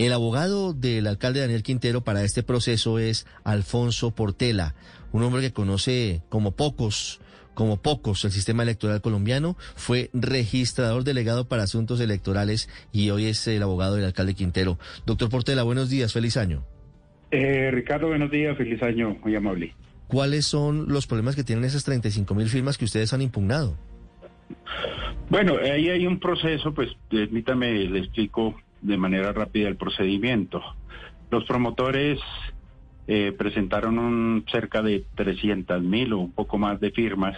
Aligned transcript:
El 0.00 0.14
abogado 0.14 0.72
del 0.72 1.06
alcalde 1.06 1.40
Daniel 1.40 1.62
Quintero 1.62 2.00
para 2.00 2.24
este 2.24 2.42
proceso 2.42 2.98
es 2.98 3.26
Alfonso 3.44 4.12
Portela, 4.12 4.74
un 5.12 5.22
hombre 5.22 5.42
que 5.42 5.52
conoce 5.52 6.22
como 6.30 6.52
pocos 6.52 7.20
como 7.52 7.82
pocos 7.82 8.24
el 8.24 8.30
sistema 8.30 8.62
electoral 8.62 9.02
colombiano, 9.02 9.58
fue 9.76 10.08
registrador 10.14 11.04
delegado 11.04 11.48
para 11.48 11.64
asuntos 11.64 12.00
electorales 12.00 12.70
y 12.94 13.10
hoy 13.10 13.26
es 13.26 13.46
el 13.46 13.62
abogado 13.62 13.96
del 13.96 14.06
alcalde 14.06 14.32
Quintero. 14.32 14.78
Doctor 15.04 15.28
Portela, 15.28 15.64
buenos 15.64 15.90
días, 15.90 16.14
feliz 16.14 16.38
año. 16.38 16.64
Eh, 17.30 17.70
Ricardo, 17.70 18.08
buenos 18.08 18.30
días, 18.30 18.56
feliz 18.56 18.82
año, 18.82 19.18
muy 19.22 19.36
amable. 19.36 19.74
¿Cuáles 20.06 20.46
son 20.46 20.88
los 20.88 21.06
problemas 21.06 21.36
que 21.36 21.44
tienen 21.44 21.66
esas 21.66 21.84
35 21.84 22.34
mil 22.34 22.48
firmas 22.48 22.78
que 22.78 22.86
ustedes 22.86 23.12
han 23.12 23.20
impugnado? 23.20 23.76
Bueno, 25.28 25.56
ahí 25.62 25.90
hay 25.90 26.06
un 26.06 26.18
proceso, 26.18 26.72
pues 26.72 26.88
permítame, 27.10 27.84
le 27.84 27.98
explico 27.98 28.56
de 28.82 28.96
manera 28.96 29.32
rápida 29.32 29.68
el 29.68 29.76
procedimiento. 29.76 30.62
Los 31.30 31.44
promotores 31.44 32.18
eh, 33.06 33.32
presentaron 33.36 33.98
un, 33.98 34.44
cerca 34.50 34.82
de 34.82 35.04
300 35.14 35.82
mil 35.82 36.12
o 36.12 36.18
un 36.18 36.32
poco 36.32 36.58
más 36.58 36.80
de 36.80 36.90
firmas 36.90 37.36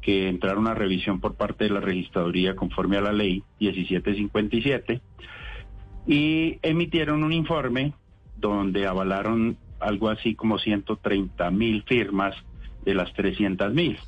que 0.00 0.28
entraron 0.28 0.66
a 0.66 0.74
revisión 0.74 1.20
por 1.20 1.34
parte 1.34 1.64
de 1.64 1.70
la 1.70 1.80
registraduría 1.80 2.56
conforme 2.56 2.96
a 2.96 3.00
la 3.00 3.12
ley 3.12 3.42
1757 3.60 5.00
y 6.06 6.58
emitieron 6.62 7.24
un 7.24 7.32
informe 7.32 7.92
donde 8.36 8.86
avalaron 8.86 9.56
algo 9.80 10.08
así 10.08 10.34
como 10.34 10.58
130 10.58 11.50
mil 11.50 11.82
firmas 11.82 12.34
de 12.84 12.94
las 12.94 13.12
300 13.12 13.74
mil. 13.74 13.98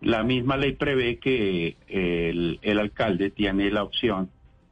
La 0.00 0.22
misma 0.22 0.56
ley 0.56 0.72
prevé 0.72 1.18
que 1.18 1.76
el, 1.88 2.58
el 2.62 2.78
alcalde 2.78 3.30
tiene 3.30 3.70
la 3.70 3.82
opción 3.82 4.30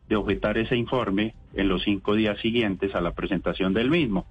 de 0.09 0.17
objetar 0.17 0.59
ese 0.59 0.77
informe 0.77 1.35
en 1.55 1.69
los 1.69 1.83
cinco 1.83 2.15
días 2.15 2.39
siguientes 2.41 2.95
a 2.95 3.01
la 3.01 3.13
presentación 3.13 3.75
del 3.75 3.91
mismo. 3.91 4.27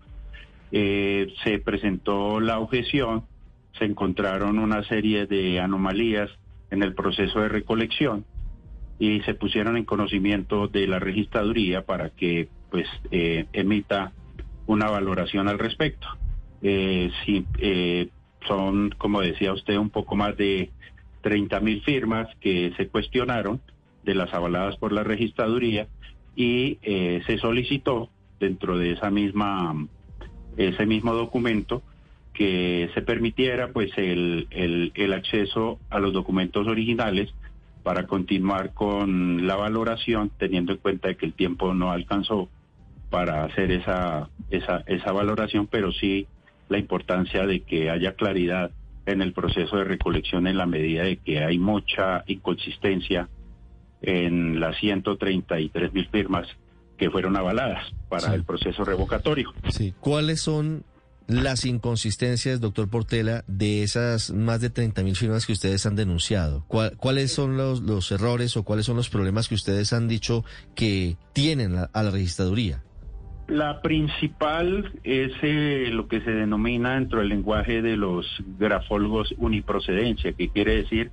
Eh, 0.71 1.33
se 1.43 1.59
presentó 1.59 2.39
la 2.39 2.59
objeción, 2.59 3.23
se 3.77 3.85
encontraron 3.85 4.59
una 4.59 4.83
serie 4.83 5.27
de 5.27 5.59
anomalías 5.59 6.29
en 6.71 6.83
el 6.83 6.93
proceso 6.93 7.39
de 7.39 7.49
recolección 7.49 8.25
y 8.99 9.21
se 9.21 9.35
pusieron 9.35 9.77
en 9.77 9.85
conocimiento 9.85 10.67
de 10.67 10.87
la 10.87 10.99
registraduría 10.99 11.85
para 11.85 12.09
que 12.09 12.49
pues 12.71 12.87
eh, 13.11 13.45
emita 13.53 14.11
una 14.65 14.89
valoración 14.89 15.47
al 15.47 15.59
respecto. 15.59 16.07
Eh, 16.63 17.11
son, 18.47 18.89
como 18.97 19.21
decía 19.21 19.53
usted, 19.53 19.77
un 19.77 19.89
poco 19.89 20.15
más 20.15 20.35
de 20.35 20.71
30 21.21 21.59
mil 21.59 21.81
firmas 21.83 22.27
que 22.41 22.73
se 22.77 22.87
cuestionaron 22.87 23.61
de 24.07 24.15
las 24.15 24.33
avaladas 24.33 24.77
por 24.77 24.93
la 24.93 25.03
registraduría 25.03 25.87
y 26.35 26.79
eh, 26.81 27.21
se 27.27 27.37
solicitó 27.37 28.09
dentro 28.39 28.77
de 28.77 28.93
esa 28.93 29.11
misma 29.11 29.75
ese 30.55 30.85
mismo 30.85 31.13
documento 31.13 31.83
que 32.33 32.89
se 32.93 33.01
permitiera 33.01 33.73
pues 33.73 33.91
el, 33.97 34.47
el, 34.49 34.91
el 34.95 35.13
acceso 35.13 35.79
a 35.89 35.99
los 35.99 36.13
documentos 36.13 36.67
originales 36.67 37.29
para 37.83 38.07
continuar 38.07 38.73
con 38.73 39.45
la 39.45 39.55
valoración 39.55 40.31
teniendo 40.37 40.71
en 40.71 40.77
cuenta 40.79 41.13
que 41.15 41.25
el 41.25 41.33
tiempo 41.33 41.73
no 41.73 41.91
alcanzó 41.91 42.49
para 43.09 43.43
hacer 43.43 43.71
esa, 43.71 44.29
esa, 44.49 44.83
esa 44.87 45.11
valoración, 45.11 45.67
pero 45.67 45.91
sí 45.91 46.27
la 46.69 46.77
importancia 46.77 47.45
de 47.45 47.61
que 47.61 47.89
haya 47.89 48.13
claridad 48.13 48.71
en 49.05 49.21
el 49.21 49.33
proceso 49.33 49.77
de 49.77 49.83
recolección 49.83 50.47
en 50.47 50.57
la 50.57 50.65
medida 50.65 51.03
de 51.03 51.17
que 51.17 51.43
hay 51.43 51.59
mucha 51.59 52.23
inconsistencia 52.27 53.29
en 54.07 54.61
las 54.61 54.77
133 54.77 55.93
mil 55.93 56.07
firmas 56.07 56.47
que 56.97 57.11
fueron 57.11 57.35
avaladas 57.35 57.91
para 58.07 58.33
el 58.33 58.45
proceso 58.45 58.85
revocatorio. 58.85 59.53
Sí. 59.69 59.93
¿Cuáles 59.99 60.41
son 60.41 60.85
las 61.27 61.65
inconsistencias, 61.65 62.61
doctor 62.61 62.89
Portela, 62.89 63.43
de 63.47 63.83
esas 63.83 64.31
más 64.31 64.61
de 64.61 64.69
30 64.69 65.03
mil 65.03 65.15
firmas 65.17 65.45
que 65.45 65.51
ustedes 65.51 65.85
han 65.85 65.97
denunciado? 65.97 66.63
¿Cuáles 66.67 67.33
son 67.33 67.57
los, 67.57 67.81
los, 67.81 68.09
errores 68.11 68.55
o 68.55 68.63
cuáles 68.63 68.85
son 68.85 68.95
los 68.95 69.09
problemas 69.09 69.49
que 69.49 69.55
ustedes 69.55 69.91
han 69.91 70.07
dicho 70.07 70.45
que 70.73 71.17
tienen 71.33 71.75
a 71.77 72.03
la 72.03 72.09
registraduría? 72.09 72.81
La 73.47 73.81
principal 73.81 74.91
es 75.03 75.31
eh, 75.41 75.89
lo 75.91 76.07
que 76.07 76.21
se 76.21 76.31
denomina 76.31 76.95
dentro 76.95 77.19
del 77.19 77.29
lenguaje 77.29 77.81
de 77.81 77.97
los 77.97 78.25
grafólogos 78.57 79.33
uniprocedencia, 79.37 80.33
que 80.33 80.49
quiere 80.49 80.77
decir 80.77 81.11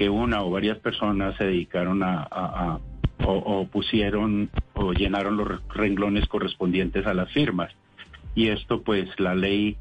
que 0.00 0.08
una 0.08 0.42
o 0.42 0.50
varias 0.50 0.78
personas 0.78 1.36
se 1.36 1.44
dedicaron 1.44 2.02
a, 2.02 2.80
o, 3.22 3.66
pusieron 3.66 4.48
o 4.72 4.94
llenaron 4.94 5.36
los 5.36 5.46
renglones 5.68 6.26
correspondientes 6.26 7.06
a 7.06 7.12
las 7.12 7.30
firmas. 7.32 7.70
Y 8.34 8.48
esto 8.48 8.80
pues 8.80 9.10
la 9.18 9.34
ley 9.34 9.76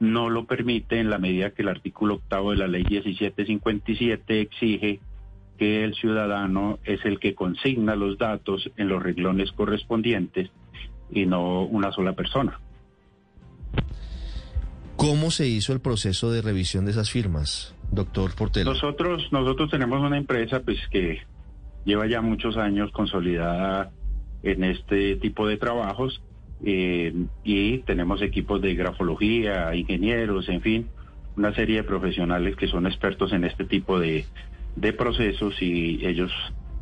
no 0.00 0.30
lo 0.30 0.46
permite 0.46 0.98
en 0.98 1.10
la 1.10 1.18
medida 1.18 1.50
que 1.50 1.62
el 1.62 1.68
artículo 1.68 2.14
octavo 2.14 2.50
de 2.50 2.56
la 2.56 2.66
ley 2.66 2.82
1757 2.82 4.40
exige 4.40 4.98
que 5.58 5.84
el 5.84 5.94
ciudadano 5.94 6.80
es 6.82 7.04
el 7.04 7.20
que 7.20 7.36
consigna 7.36 7.94
los 7.94 8.18
datos 8.18 8.68
en 8.76 8.88
los 8.88 9.00
renglones 9.00 9.52
correspondientes 9.52 10.50
y 11.12 11.24
no 11.24 11.62
una 11.62 11.92
sola 11.92 12.14
persona. 12.14 12.58
¿Cómo 14.96 15.30
se 15.30 15.46
hizo 15.46 15.72
el 15.72 15.80
proceso 15.80 16.32
de 16.32 16.42
revisión 16.42 16.84
de 16.84 16.90
esas 16.90 17.10
firmas, 17.10 17.76
doctor 17.92 18.34
Portela? 18.34 18.70
Nosotros, 18.70 19.28
nosotros 19.30 19.70
tenemos 19.70 20.00
una 20.00 20.16
empresa 20.16 20.60
pues 20.60 20.78
que 20.90 21.20
lleva 21.84 22.06
ya 22.06 22.20
muchos 22.20 22.56
años 22.56 22.90
consolidada 22.92 23.90
en 24.42 24.64
este 24.64 25.16
tipo 25.16 25.46
de 25.46 25.56
trabajos 25.56 26.22
eh, 26.64 27.12
y 27.44 27.78
tenemos 27.78 28.22
equipos 28.22 28.60
de 28.60 28.74
grafología, 28.74 29.74
ingenieros, 29.74 30.48
en 30.48 30.60
fin, 30.60 30.88
una 31.36 31.54
serie 31.54 31.76
de 31.76 31.84
profesionales 31.84 32.56
que 32.56 32.68
son 32.68 32.86
expertos 32.86 33.32
en 33.32 33.44
este 33.44 33.64
tipo 33.64 33.98
de, 33.98 34.24
de 34.76 34.92
procesos 34.92 35.60
y 35.60 36.04
ellos 36.06 36.32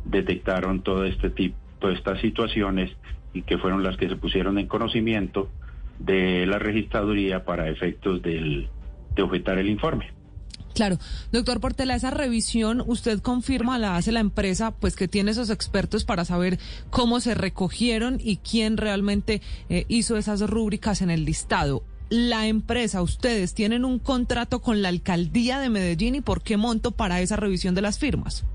detectaron 0.05 0.81
todo 0.81 1.05
este 1.05 1.29
tipo, 1.29 1.57
todas 1.79 1.97
estas 1.97 2.19
situaciones 2.21 2.91
y 3.33 3.43
que 3.43 3.57
fueron 3.57 3.83
las 3.83 3.97
que 3.97 4.09
se 4.09 4.15
pusieron 4.15 4.57
en 4.59 4.67
conocimiento 4.67 5.49
de 5.99 6.45
la 6.45 6.59
registraduría 6.59 7.45
para 7.45 7.69
efectos 7.69 8.21
del, 8.21 8.69
de 9.15 9.21
objetar 9.21 9.57
el 9.57 9.69
informe. 9.69 10.11
Claro, 10.73 10.97
doctor 11.31 11.59
Portela, 11.59 11.95
esa 11.95 12.11
revisión 12.11 12.83
usted 12.85 13.19
confirma, 13.19 13.77
la 13.77 13.97
hace 13.97 14.11
la 14.11 14.19
empresa, 14.19 14.71
pues 14.71 14.95
que 14.95 15.07
tiene 15.07 15.31
esos 15.31 15.49
expertos 15.49 16.05
para 16.05 16.25
saber 16.25 16.59
cómo 16.89 17.19
se 17.19 17.35
recogieron 17.35 18.19
y 18.21 18.37
quién 18.37 18.77
realmente 18.77 19.41
eh, 19.69 19.85
hizo 19.89 20.17
esas 20.17 20.41
rúbricas 20.41 21.01
en 21.01 21.09
el 21.09 21.25
listado. 21.25 21.83
La 22.09 22.47
empresa, 22.47 23.01
ustedes 23.01 23.53
tienen 23.53 23.85
un 23.85 23.99
contrato 23.99 24.61
con 24.61 24.81
la 24.81 24.89
alcaldía 24.89 25.59
de 25.59 25.69
Medellín 25.69 26.15
y 26.15 26.21
por 26.21 26.43
qué 26.43 26.57
monto 26.57 26.91
para 26.91 27.21
esa 27.21 27.37
revisión 27.37 27.73
de 27.73 27.81
las 27.81 27.99
firmas. 27.99 28.45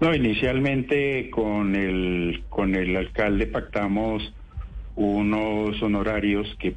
No, 0.00 0.14
inicialmente 0.14 1.28
con 1.30 1.76
el, 1.76 2.44
con 2.48 2.74
el 2.74 2.96
alcalde 2.96 3.46
pactamos 3.46 4.32
unos 4.96 5.82
honorarios 5.82 6.48
que, 6.58 6.74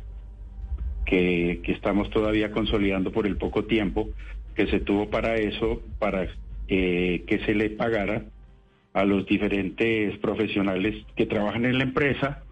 que, 1.05 1.61
que, 1.63 1.71
estamos 1.71 2.09
todavía 2.09 2.51
consolidando 2.51 3.11
por 3.13 3.25
el 3.25 3.37
poco 3.37 3.63
tiempo 3.63 4.09
que 4.55 4.67
se 4.67 4.79
tuvo 4.79 5.09
para 5.09 5.35
eso, 5.35 5.81
para 5.99 6.27
eh, 6.67 7.23
que 7.27 7.39
se 7.45 7.55
le 7.55 7.69
pagara 7.69 8.25
a 8.93 9.05
los 9.05 9.25
diferentes 9.25 10.17
profesionales 10.19 11.05
que 11.15 11.25
trabajan 11.25 11.65
en 11.65 11.77
la 11.77 11.83
empresa 11.83 12.43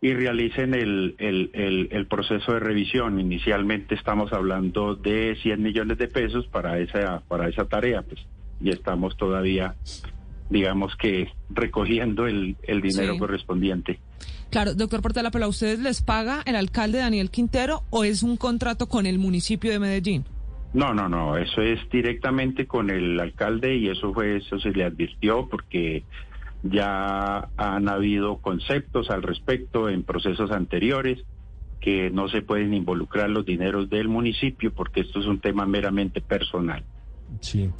y 0.00 0.12
realicen 0.12 0.74
el, 0.74 1.14
el, 1.18 1.50
el, 1.54 1.88
el, 1.90 2.06
proceso 2.06 2.52
de 2.52 2.60
revisión. 2.60 3.18
Inicialmente 3.18 3.94
estamos 3.94 4.32
hablando 4.32 4.94
de 4.94 5.36
100 5.42 5.62
millones 5.62 5.96
de 5.98 6.08
pesos 6.08 6.46
para 6.48 6.78
esa, 6.78 7.22
para 7.26 7.48
esa 7.48 7.64
tarea. 7.64 8.02
Pues 8.02 8.20
y 8.60 8.70
estamos 8.70 9.16
todavía, 9.16 9.74
digamos 10.50 10.96
que, 10.96 11.28
recogiendo 11.50 12.26
el, 12.26 12.56
dinero 12.66 13.14
sí. 13.14 13.18
correspondiente. 13.18 14.00
Claro, 14.50 14.74
doctor 14.74 15.02
Portela, 15.02 15.30
pero 15.30 15.46
¿a 15.46 15.48
ustedes 15.48 15.80
les 15.80 16.02
paga 16.02 16.42
el 16.46 16.56
alcalde 16.56 16.98
Daniel 16.98 17.30
Quintero 17.30 17.82
o 17.90 18.04
es 18.04 18.22
un 18.22 18.36
contrato 18.36 18.88
con 18.88 19.06
el 19.06 19.18
municipio 19.18 19.70
de 19.70 19.78
Medellín? 19.78 20.24
No, 20.76 20.92
no, 20.92 21.08
no, 21.08 21.38
eso 21.38 21.62
es 21.62 21.80
directamente 21.90 22.66
con 22.66 22.90
el 22.90 23.18
alcalde 23.18 23.76
y 23.76 23.88
eso 23.88 24.12
fue, 24.12 24.36
eso 24.36 24.60
se 24.60 24.72
le 24.72 24.84
advirtió 24.84 25.48
porque 25.48 26.04
ya 26.62 27.48
han 27.56 27.88
habido 27.88 28.36
conceptos 28.42 29.08
al 29.08 29.22
respecto 29.22 29.88
en 29.88 30.02
procesos 30.02 30.50
anteriores 30.50 31.24
que 31.80 32.10
no 32.10 32.28
se 32.28 32.42
pueden 32.42 32.74
involucrar 32.74 33.30
los 33.30 33.46
dineros 33.46 33.88
del 33.88 34.08
municipio 34.08 34.70
porque 34.70 35.00
esto 35.00 35.20
es 35.20 35.24
un 35.24 35.40
tema 35.40 35.64
meramente 35.64 36.20
personal. 36.20 36.84
Sí. 37.40 37.70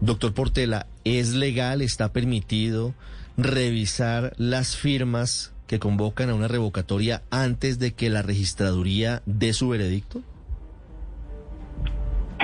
Doctor 0.00 0.32
Portela, 0.32 0.86
¿es 1.04 1.34
legal, 1.34 1.82
está 1.82 2.14
permitido 2.14 2.94
revisar 3.36 4.32
las 4.38 4.78
firmas 4.78 5.52
que 5.66 5.78
convocan 5.78 6.30
a 6.30 6.34
una 6.34 6.48
revocatoria 6.48 7.22
antes 7.28 7.78
de 7.78 7.92
que 7.92 8.08
la 8.08 8.22
registraduría 8.22 9.20
dé 9.26 9.52
su 9.52 9.68
veredicto? 9.68 10.22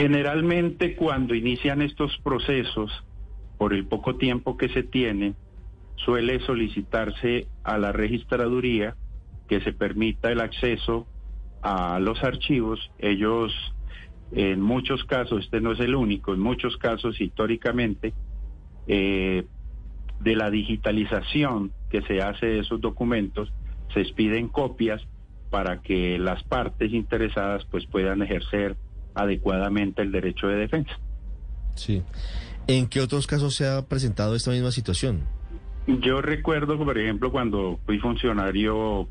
Generalmente 0.01 0.97
cuando 0.97 1.35
inician 1.35 1.83
estos 1.83 2.17
procesos, 2.25 2.91
por 3.59 3.75
el 3.75 3.85
poco 3.87 4.17
tiempo 4.17 4.57
que 4.57 4.71
se 4.71 4.83
tiene, 4.83 5.35
suele 5.97 6.41
solicitarse 6.41 7.49
a 7.65 7.77
la 7.77 7.93
registraduría 7.93 8.97
que 9.47 9.61
se 9.61 9.75
permita 9.75 10.33
el 10.33 10.41
acceso 10.41 11.07
a 11.61 12.01
los 12.01 12.25
archivos. 12.25 12.91
Ellos, 12.99 13.53
en 14.33 14.63
muchos 14.63 15.05
casos, 15.05 15.45
este 15.45 15.61
no 15.61 15.73
es 15.73 15.81
el 15.81 15.95
único, 15.95 16.33
en 16.33 16.41
muchos 16.41 16.79
casos 16.79 17.21
históricamente, 17.21 18.15
eh, 18.87 19.45
de 20.19 20.35
la 20.35 20.51
digitalización 20.51 21.73
que 21.91 22.01
se 22.03 22.23
hace 22.23 22.47
de 22.47 22.59
esos 22.61 22.81
documentos, 22.81 23.53
se 23.93 24.01
expiden 24.01 24.49
copias 24.49 25.03
para 25.51 25.83
que 25.83 26.19
las 26.19 26.43
partes 26.45 26.91
interesadas 26.95 27.67
pues 27.67 27.85
puedan 27.85 28.23
ejercer 28.23 28.79
adecuadamente 29.23 30.03
el 30.03 30.13
derecho 30.13 30.49
de 30.49 30.57
defensa. 30.57 30.93
Sí. 31.75 32.03
¿En 32.67 32.89
qué 32.89 33.01
otros 33.01 33.27
casos 33.27 33.55
se 33.55 33.67
ha 33.67 33.83
presentado 33.83 34.35
esta 34.35 34.51
misma 34.51 34.71
situación? 34.71 35.23
Yo 35.87 36.21
recuerdo, 36.21 36.79
por 36.79 36.99
ejemplo, 36.99 37.33
cuando 37.33 37.81
fui 37.87 37.99
funcionario 37.99 39.09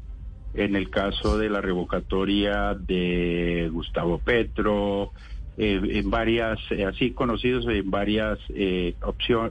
en 0.53 0.75
el 0.75 0.89
caso 0.89 1.37
de 1.37 1.49
la 1.49 1.61
revocatoria 1.61 2.73
de 2.73 3.69
Gustavo 3.71 4.19
Petro, 4.19 5.11
eh, 5.57 5.81
en 5.83 6.09
varias, 6.09 6.59
eh, 6.71 6.85
así 6.85 7.11
conocidos 7.11 7.65
en 7.67 7.91
varias 7.91 8.39
eh, 8.49 8.95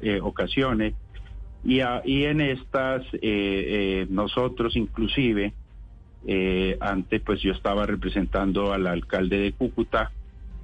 eh 0.03 0.21
ocasiones, 0.23 0.95
y, 1.65 1.81
y, 2.05 2.25
en 2.25 2.41
estas 2.41 3.03
nosotros 4.09 4.77
inclusive, 4.77 5.53
antes 6.81 7.21
pues 7.21 7.43
yo 7.43 7.53
estaba 7.53 7.85
representando 7.85 8.73
al 8.73 8.87
alcalde 8.87 9.39
de 9.39 9.53
Cúcuta, 9.53 10.13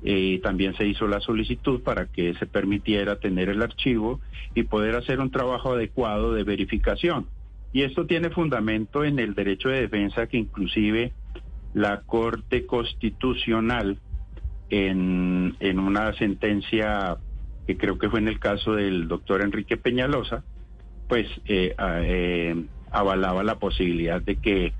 eh, 0.04 0.40
también 0.42 0.76
se 0.76 0.86
hizo 0.86 1.08
la 1.08 1.20
solicitud 1.20 1.82
para 1.82 2.06
que 2.06 2.34
se 2.34 2.46
permitiera 2.46 3.16
tener 3.16 3.48
el 3.48 3.62
archivo 3.62 4.20
y 4.54 4.64
poder 4.64 4.94
hacer 4.94 5.18
un 5.20 5.30
trabajo 5.30 5.72
adecuado 5.72 6.34
de 6.34 6.44
verificación. 6.44 7.26
Y 7.72 7.82
esto 7.82 8.06
tiene 8.06 8.30
fundamento 8.30 9.02
en 9.02 9.18
el 9.18 9.34
derecho 9.34 9.68
de 9.68 9.80
defensa 9.80 10.26
que 10.26 10.36
inclusive 10.36 11.12
la 11.72 12.02
Corte 12.02 12.66
Constitucional 12.66 13.98
en, 14.70 15.56
en 15.58 15.78
una 15.78 16.12
sentencia 16.14 17.16
que 17.66 17.76
creo 17.76 17.98
que 17.98 18.10
fue 18.10 18.20
en 18.20 18.28
el 18.28 18.38
caso 18.38 18.74
del 18.74 19.08
doctor 19.08 19.42
Enrique 19.42 19.76
Peñalosa, 19.76 20.44
pues 21.08 21.26
eh, 21.46 21.74
eh, 21.78 22.64
avalaba 22.90 23.42
la 23.42 23.58
posibilidad 23.58 24.20
de 24.20 24.36
que 24.36 24.72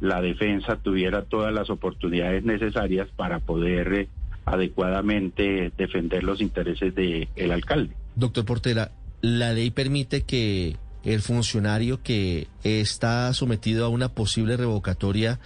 la 0.00 0.20
defensa 0.20 0.76
tuviera 0.76 1.22
todas 1.22 1.54
las 1.54 1.70
oportunidades 1.70 2.44
necesarias 2.44 3.08
para 3.16 3.38
poder 3.38 3.92
eh, 3.92 4.08
adecuadamente 4.44 5.72
defender 5.76 6.22
los 6.22 6.40
intereses 6.40 6.94
del 6.94 7.28
el 7.36 7.52
alcalde. 7.52 7.94
Doctor 8.14 8.44
Portera, 8.44 8.92
la 9.20 9.52
ley 9.52 9.70
permite 9.70 10.22
que 10.22 10.76
el 11.04 11.20
funcionario 11.20 12.02
que 12.02 12.48
está 12.62 13.32
sometido 13.32 13.84
a 13.84 13.88
una 13.88 14.08
posible 14.08 14.56
revocatoria 14.56 15.40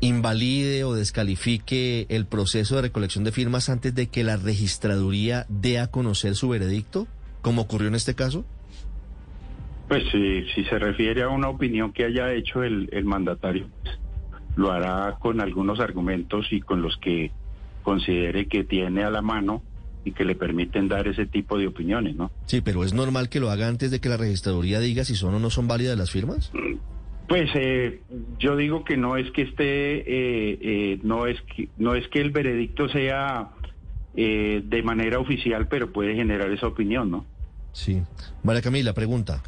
invalide 0.00 0.82
o 0.82 0.94
descalifique 0.94 2.06
el 2.08 2.26
proceso 2.26 2.76
de 2.76 2.82
recolección 2.82 3.22
de 3.22 3.30
firmas 3.30 3.68
antes 3.68 3.94
de 3.94 4.08
que 4.08 4.24
la 4.24 4.36
registraduría 4.36 5.46
dé 5.48 5.78
a 5.78 5.86
conocer 5.86 6.34
su 6.34 6.48
veredicto, 6.48 7.06
como 7.40 7.62
ocurrió 7.62 7.88
en 7.88 7.94
este 7.94 8.14
caso? 8.14 8.44
Pues 9.86 10.02
si, 10.10 10.44
si 10.54 10.64
se 10.64 10.78
refiere 10.78 11.22
a 11.22 11.28
una 11.28 11.48
opinión 11.48 11.92
que 11.92 12.04
haya 12.04 12.32
hecho 12.32 12.64
el, 12.64 12.88
el 12.92 13.04
mandatario, 13.04 13.68
pues, 13.82 13.96
lo 14.56 14.72
hará 14.72 15.18
con 15.20 15.40
algunos 15.40 15.78
argumentos 15.78 16.46
y 16.50 16.60
con 16.60 16.82
los 16.82 16.96
que 16.96 17.30
considere 17.82 18.46
que 18.46 18.64
tiene 18.64 19.04
a 19.04 19.10
la 19.10 19.22
mano 19.22 19.62
y 20.04 20.12
que 20.12 20.24
le 20.24 20.34
permiten 20.34 20.88
dar 20.88 21.06
ese 21.06 21.26
tipo 21.26 21.58
de 21.58 21.68
opiniones, 21.68 22.16
¿no? 22.16 22.30
Sí, 22.46 22.60
pero 22.60 22.84
es 22.84 22.92
normal 22.92 23.28
que 23.28 23.40
lo 23.40 23.50
haga 23.50 23.68
antes 23.68 23.90
de 23.90 24.00
que 24.00 24.08
la 24.08 24.16
registraduría 24.16 24.80
diga 24.80 25.04
si 25.04 25.14
son 25.14 25.34
o 25.34 25.38
no 25.38 25.50
son 25.50 25.68
válidas 25.68 25.96
las 25.96 26.10
firmas. 26.10 26.50
Pues 27.28 27.50
eh, 27.54 28.00
yo 28.38 28.56
digo 28.56 28.84
que 28.84 28.96
no 28.96 29.16
es 29.16 29.30
que 29.30 29.42
esté, 29.42 29.98
eh, 29.98 30.58
eh, 30.60 31.00
no 31.02 31.26
es 31.26 31.40
que 31.42 31.68
no 31.78 31.94
es 31.94 32.06
que 32.08 32.20
el 32.20 32.30
veredicto 32.30 32.88
sea 32.88 33.50
de 34.14 34.82
manera 34.84 35.18
oficial, 35.18 35.68
pero 35.68 35.90
puede 35.90 36.14
generar 36.14 36.50
esa 36.50 36.66
opinión, 36.66 37.10
¿no? 37.10 37.24
Sí. 37.72 38.02
María 38.42 38.60
Camila, 38.60 38.92
pregunta. 38.92 39.42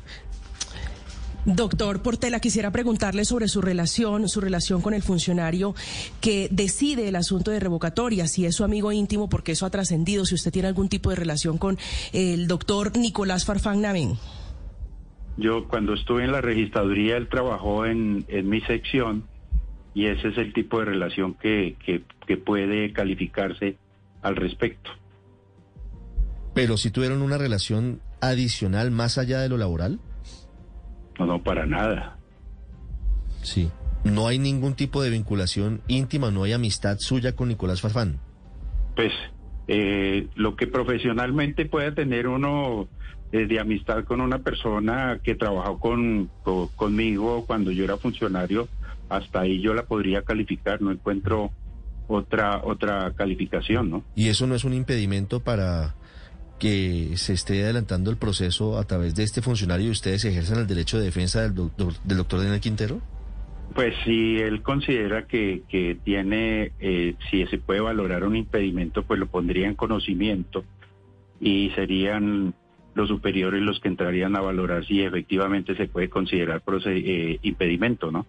Doctor 1.44 2.00
Portela, 2.00 2.40
quisiera 2.40 2.70
preguntarle 2.70 3.26
sobre 3.26 3.48
su 3.48 3.60
relación, 3.60 4.28
su 4.28 4.40
relación 4.40 4.80
con 4.80 4.94
el 4.94 5.02
funcionario 5.02 5.74
que 6.22 6.48
decide 6.50 7.08
el 7.08 7.16
asunto 7.16 7.50
de 7.50 7.60
revocatoria, 7.60 8.26
si 8.26 8.46
es 8.46 8.56
su 8.56 8.64
amigo 8.64 8.92
íntimo, 8.92 9.28
porque 9.28 9.52
eso 9.52 9.66
ha 9.66 9.70
trascendido, 9.70 10.24
si 10.24 10.34
usted 10.34 10.50
tiene 10.50 10.68
algún 10.68 10.88
tipo 10.88 11.10
de 11.10 11.16
relación 11.16 11.58
con 11.58 11.76
el 12.12 12.46
doctor 12.46 12.96
Nicolás 12.96 13.44
Farfán 13.44 13.82
Navén. 13.82 14.16
Yo 15.36 15.68
cuando 15.68 15.94
estuve 15.94 16.24
en 16.24 16.32
la 16.32 16.40
registraduría, 16.40 17.16
él 17.16 17.28
trabajó 17.28 17.84
en, 17.84 18.24
mi 18.48 18.60
sección 18.62 19.24
y 19.92 20.06
ese 20.06 20.28
es 20.28 20.38
el 20.38 20.54
tipo 20.54 20.78
de 20.78 20.86
relación 20.86 21.34
que, 21.34 21.76
que 22.26 22.36
puede 22.36 22.92
calificarse 22.92 23.76
al 24.22 24.36
respecto. 24.36 24.90
Pero 26.54 26.76
si 26.76 26.90
tuvieron 26.90 27.20
una 27.20 27.36
relación 27.36 28.00
adicional 28.20 28.90
más 28.90 29.18
allá 29.18 29.40
de 29.40 29.48
lo 29.48 29.58
laboral. 29.58 29.98
No, 31.18 31.26
no, 31.26 31.42
para 31.42 31.66
nada. 31.66 32.18
Sí. 33.42 33.70
No 34.04 34.26
hay 34.28 34.38
ningún 34.38 34.74
tipo 34.74 35.02
de 35.02 35.10
vinculación 35.10 35.80
íntima, 35.88 36.30
no 36.30 36.44
hay 36.44 36.52
amistad 36.52 36.98
suya 36.98 37.34
con 37.34 37.48
Nicolás 37.48 37.80
Farfán. 37.80 38.20
Pues 38.94 39.12
eh, 39.66 40.28
lo 40.34 40.56
que 40.56 40.66
profesionalmente 40.66 41.64
puede 41.64 41.90
tener 41.92 42.28
uno 42.28 42.86
eh, 43.32 43.46
de 43.46 43.58
amistad 43.58 44.04
con 44.04 44.20
una 44.20 44.40
persona 44.40 45.20
que 45.22 45.34
trabajó 45.34 45.78
con, 45.78 46.30
conmigo 46.76 47.44
cuando 47.46 47.70
yo 47.70 47.84
era 47.84 47.96
funcionario, 47.96 48.68
hasta 49.08 49.40
ahí 49.40 49.60
yo 49.62 49.72
la 49.72 49.86
podría 49.86 50.22
calificar, 50.22 50.82
no 50.82 50.92
encuentro 50.92 51.50
otra 52.06 52.60
otra 52.62 53.12
calificación, 53.16 53.90
¿no? 53.90 54.04
Y 54.14 54.28
eso 54.28 54.46
no 54.46 54.54
es 54.54 54.64
un 54.64 54.74
impedimento 54.74 55.40
para 55.40 55.94
que 56.64 57.18
se 57.18 57.34
esté 57.34 57.62
adelantando 57.62 58.10
el 58.10 58.16
proceso 58.16 58.78
a 58.78 58.84
través 58.84 59.14
de 59.14 59.22
este 59.22 59.42
funcionario 59.42 59.88
y 59.88 59.90
ustedes 59.90 60.24
ejercen 60.24 60.56
el 60.56 60.66
derecho 60.66 60.98
de 60.98 61.04
defensa 61.04 61.42
del 61.42 61.54
doctor, 61.54 61.92
del 62.04 62.16
doctor 62.16 62.40
Daniel 62.40 62.58
Quintero? 62.58 63.02
Pues 63.74 63.94
si 64.02 64.38
él 64.38 64.62
considera 64.62 65.26
que, 65.26 65.60
que 65.68 65.98
tiene, 66.02 66.72
eh, 66.80 67.16
si 67.30 67.44
se 67.48 67.58
puede 67.58 67.80
valorar 67.80 68.24
un 68.24 68.34
impedimento, 68.34 69.02
pues 69.02 69.20
lo 69.20 69.26
pondría 69.26 69.68
en 69.68 69.74
conocimiento 69.74 70.64
y 71.38 71.68
serían 71.74 72.54
los 72.94 73.08
superiores 73.08 73.60
los 73.60 73.78
que 73.78 73.88
entrarían 73.88 74.34
a 74.34 74.40
valorar 74.40 74.86
si 74.86 75.02
efectivamente 75.02 75.76
se 75.76 75.86
puede 75.86 76.08
considerar 76.08 76.62
eh, 76.86 77.40
impedimento, 77.42 78.10
¿no? 78.10 78.24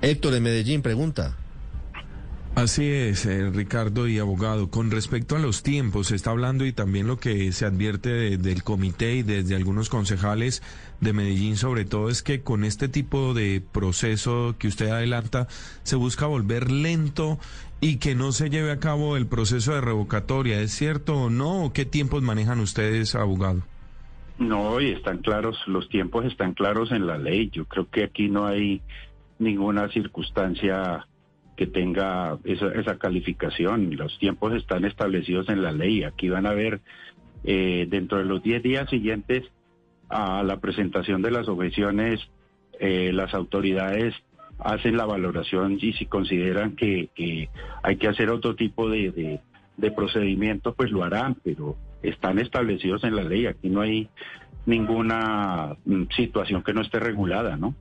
Héctor 0.00 0.32
de 0.32 0.40
Medellín 0.40 0.82
pregunta. 0.82 1.36
Así 2.62 2.86
es, 2.86 3.26
eh, 3.26 3.50
Ricardo 3.50 4.06
y 4.06 4.20
abogado. 4.20 4.70
Con 4.70 4.92
respecto 4.92 5.34
a 5.34 5.40
los 5.40 5.64
tiempos, 5.64 6.06
se 6.06 6.14
está 6.14 6.30
hablando 6.30 6.64
y 6.64 6.72
también 6.72 7.08
lo 7.08 7.16
que 7.16 7.50
se 7.50 7.64
advierte 7.64 8.38
del 8.38 8.62
comité 8.62 9.16
y 9.16 9.24
desde 9.24 9.56
algunos 9.56 9.88
concejales 9.88 10.62
de 11.00 11.12
Medellín 11.12 11.56
sobre 11.56 11.84
todo 11.84 12.08
es 12.08 12.22
que 12.22 12.42
con 12.42 12.62
este 12.62 12.86
tipo 12.86 13.34
de 13.34 13.60
proceso 13.72 14.54
que 14.60 14.68
usted 14.68 14.90
adelanta 14.90 15.48
se 15.82 15.96
busca 15.96 16.26
volver 16.26 16.70
lento 16.70 17.40
y 17.80 17.96
que 17.96 18.14
no 18.14 18.30
se 18.30 18.48
lleve 18.48 18.70
a 18.70 18.78
cabo 18.78 19.16
el 19.16 19.26
proceso 19.26 19.74
de 19.74 19.80
revocatoria. 19.80 20.60
¿Es 20.60 20.70
cierto 20.70 21.16
o 21.16 21.30
no? 21.30 21.64
¿O 21.64 21.72
qué 21.72 21.84
tiempos 21.84 22.22
manejan 22.22 22.60
ustedes, 22.60 23.16
abogado? 23.16 23.62
No, 24.38 24.80
y 24.80 24.92
están 24.92 25.18
claros, 25.18 25.58
los 25.66 25.88
tiempos 25.88 26.26
están 26.26 26.54
claros 26.54 26.92
en 26.92 27.08
la 27.08 27.18
ley. 27.18 27.50
Yo 27.52 27.64
creo 27.64 27.90
que 27.90 28.04
aquí 28.04 28.28
no 28.28 28.46
hay 28.46 28.82
ninguna 29.40 29.88
circunstancia 29.88 31.08
que 31.56 31.66
tenga 31.66 32.38
esa, 32.44 32.68
esa 32.68 32.98
calificación. 32.98 33.96
Los 33.96 34.18
tiempos 34.18 34.54
están 34.54 34.84
establecidos 34.84 35.48
en 35.48 35.62
la 35.62 35.72
ley. 35.72 36.04
Aquí 36.04 36.28
van 36.28 36.46
a 36.46 36.54
ver 36.54 36.80
eh, 37.44 37.86
dentro 37.88 38.18
de 38.18 38.24
los 38.24 38.42
10 38.42 38.62
días 38.62 38.88
siguientes 38.88 39.44
a 40.08 40.42
la 40.42 40.60
presentación 40.60 41.22
de 41.22 41.30
las 41.30 41.48
objeciones, 41.48 42.20
eh, 42.78 43.12
las 43.12 43.32
autoridades 43.34 44.14
hacen 44.58 44.96
la 44.96 45.06
valoración 45.06 45.78
y 45.80 45.92
si 45.94 46.06
consideran 46.06 46.76
que, 46.76 47.08
que 47.14 47.48
hay 47.82 47.96
que 47.96 48.08
hacer 48.08 48.30
otro 48.30 48.54
tipo 48.54 48.88
de, 48.88 49.10
de, 49.10 49.40
de 49.76 49.90
procedimiento, 49.90 50.74
pues 50.74 50.90
lo 50.90 51.02
harán, 51.02 51.36
pero 51.42 51.76
están 52.02 52.38
establecidos 52.38 53.02
en 53.04 53.16
la 53.16 53.24
ley. 53.24 53.46
Aquí 53.46 53.68
no 53.68 53.80
hay 53.80 54.08
ninguna 54.66 55.76
mm, 55.84 56.04
situación 56.14 56.62
que 56.62 56.74
no 56.74 56.82
esté 56.82 57.00
regulada, 57.00 57.56
¿no? 57.56 57.74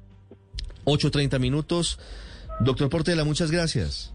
8.30 0.86 1.40
minutos. 1.40 2.00
Doctor 2.63 2.89
Portela, 2.89 3.24
muchas 3.24 3.50
gracias. 3.50 4.13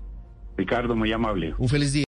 Ricardo, 0.57 0.95
muy 0.95 1.13
amable. 1.13 1.55
Un 1.59 1.69
feliz 1.69 1.93
día. 1.93 2.05